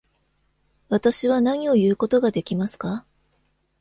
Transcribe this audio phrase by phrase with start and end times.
[0.89, 3.05] 私は何を言うことができますか？